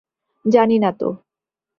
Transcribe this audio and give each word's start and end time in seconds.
জানি 0.45 0.77
না 0.79 0.91
তো। 0.91 1.07